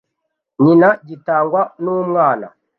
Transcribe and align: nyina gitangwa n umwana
nyina 0.63 0.89
gitangwa 1.07 1.61
n 1.83 1.85
umwana 1.99 2.47